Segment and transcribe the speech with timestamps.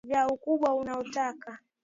[0.03, 1.57] menya na kukata viazi kwa ukubwa unaotaka